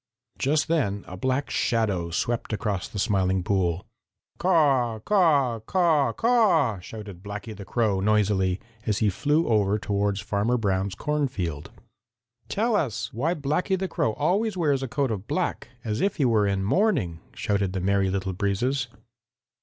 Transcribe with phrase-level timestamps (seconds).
[0.39, 3.85] Just then a black shadow swept across the Smiling Pool.
[4.39, 10.57] "Caw, caw, caw, caw!" shouted Blacky the Crow noisily, as he flew over toward Farmer
[10.57, 11.69] Brown's cornfield.
[12.49, 16.25] "Tell us why Blacky the Crow always wears a coat of black, as if he
[16.25, 18.87] were in mourning," shouted the Merry Little Breezes.